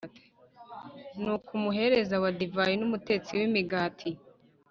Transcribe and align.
Nuko 1.21 1.49
umuhereza 1.57 2.15
wa 2.23 2.31
divayi 2.39 2.75
n 2.77 2.83
umutetsi 2.87 3.29
w 3.39 3.41
imigati 3.47 4.09